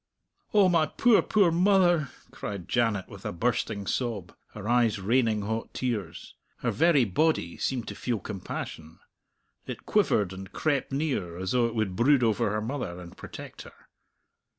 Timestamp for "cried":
2.31-2.67